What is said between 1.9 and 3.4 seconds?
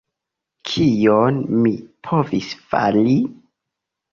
povis fari?